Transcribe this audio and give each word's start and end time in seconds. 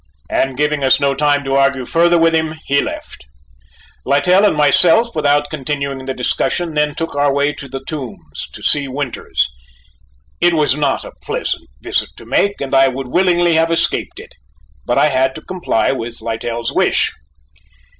and 0.31 0.57
giving 0.57 0.83
us 0.83 0.99
no 0.99 1.13
time 1.13 1.43
to 1.43 1.53
argue 1.53 1.85
further 1.85 2.17
with 2.17 2.33
him, 2.33 2.55
he 2.65 2.81
left 2.81 3.23
us. 3.23 3.29
Littell 4.03 4.45
and 4.45 4.57
myself, 4.57 5.15
without 5.15 5.51
continuing 5.51 6.03
the 6.07 6.13
discussion, 6.15 6.73
then 6.73 6.95
took 6.95 7.13
our 7.15 7.31
way 7.31 7.53
to 7.53 7.69
the 7.69 7.83
Tombs 7.85 8.49
to 8.53 8.63
see 8.63 8.87
Winters. 8.87 9.47
It 10.39 10.55
was 10.55 10.75
not 10.75 11.05
a 11.05 11.11
pleasant 11.21 11.69
visit 11.81 12.09
to 12.17 12.25
make 12.25 12.59
and 12.61 12.73
I 12.73 12.87
would 12.87 13.09
willingly 13.09 13.53
have 13.57 13.69
escaped 13.69 14.19
it, 14.19 14.31
but 14.87 14.97
I 14.97 15.09
had 15.09 15.35
to 15.35 15.41
comply 15.43 15.91
with 15.91 16.19
Littell's 16.19 16.71
wish. 16.71 17.11